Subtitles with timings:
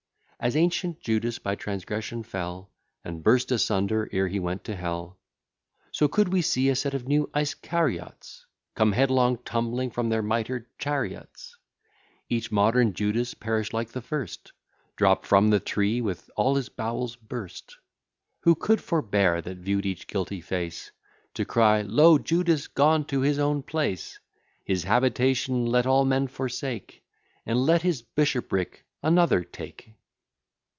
[0.43, 2.71] As ancient Judas by transgression fell,
[3.05, 5.19] And burst asunder ere he went to hell;
[5.91, 10.65] So could we see a set of new Iscariots Come headlong tumbling from their mitred
[10.79, 11.55] chariots;
[12.27, 14.51] Each modern Judas perish like the first,
[14.95, 17.77] Drop from the tree with all his bowels burst;
[18.39, 20.89] Who could forbear, that view'd each guilty face,
[21.35, 22.17] To cry, "Lo!
[22.17, 24.17] Judas gone to his own place,
[24.65, 27.03] His habitation let all men forsake,
[27.45, 29.91] And let his bishopric another take!"